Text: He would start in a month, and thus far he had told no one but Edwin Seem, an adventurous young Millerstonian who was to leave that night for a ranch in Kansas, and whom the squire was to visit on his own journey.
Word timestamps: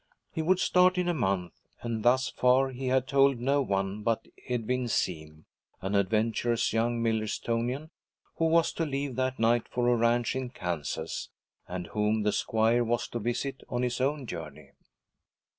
He 0.31 0.41
would 0.41 0.57
start 0.57 0.97
in 0.97 1.07
a 1.07 1.13
month, 1.13 1.53
and 1.83 2.01
thus 2.01 2.27
far 2.29 2.69
he 2.69 2.87
had 2.87 3.05
told 3.07 3.39
no 3.39 3.61
one 3.61 4.01
but 4.01 4.27
Edwin 4.49 4.87
Seem, 4.87 5.45
an 5.79 5.93
adventurous 5.93 6.73
young 6.73 7.03
Millerstonian 7.03 7.91
who 8.37 8.45
was 8.45 8.73
to 8.73 8.85
leave 8.87 9.15
that 9.17 9.37
night 9.37 9.67
for 9.67 9.87
a 9.89 9.95
ranch 9.95 10.35
in 10.35 10.49
Kansas, 10.49 11.29
and 11.67 11.85
whom 11.85 12.23
the 12.23 12.31
squire 12.31 12.83
was 12.83 13.07
to 13.09 13.19
visit 13.19 13.61
on 13.69 13.83
his 13.83 14.01
own 14.01 14.25
journey. 14.25 14.71